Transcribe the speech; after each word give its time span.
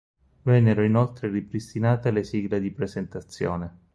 Vennero 0.41 0.83
inoltre 0.83 1.29
ripristinate 1.29 2.09
le 2.09 2.23
sigle 2.23 2.59
di 2.59 2.71
presentazione. 2.71 3.77